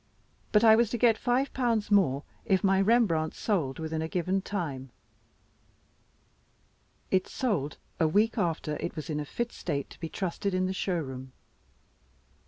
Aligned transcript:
But 0.51 0.63
I 0.63 0.75
was 0.75 0.89
to 0.89 0.97
get 0.97 1.15
five 1.15 1.53
pounds 1.53 1.91
more, 1.91 2.23
if 2.43 2.63
my 2.63 2.81
Rembrandt 2.81 3.35
sold 3.35 3.77
within 3.77 4.01
a 4.01 4.07
given 4.07 4.41
time. 4.41 4.89
It 7.11 7.27
sold 7.27 7.77
a 7.99 8.07
week 8.07 8.35
after 8.35 8.77
it 8.77 8.95
was 8.95 9.11
in 9.11 9.19
a 9.19 9.25
fit 9.25 9.51
state 9.51 9.91
to 9.91 9.99
be 9.99 10.09
trusted 10.09 10.55
in 10.55 10.65
the 10.65 10.73
showroom. 10.73 11.33